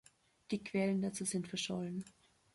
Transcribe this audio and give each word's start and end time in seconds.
Die 0.49 0.57
Quellen 0.63 1.03
dazu 1.03 1.25
sind 1.25 1.47
verschollen. 1.47 2.03